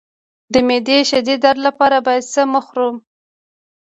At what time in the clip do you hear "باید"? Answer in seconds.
2.05-2.29